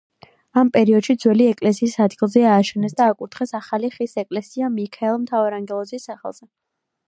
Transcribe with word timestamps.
ამ 0.61 0.69
პერიოდში 0.77 1.15
ძველი 1.23 1.49
ეკლესიის 1.55 1.97
ადგილზე 2.05 2.43
ააშენეს 2.53 2.97
და 3.01 3.11
აკურთხეს 3.15 3.55
ახალი 3.61 3.93
ხის 3.99 4.19
ეკლესია 4.25 4.73
მიქაელ 4.81 5.23
მთავარანგელოზის 5.27 6.11
სახელზე. 6.13 6.53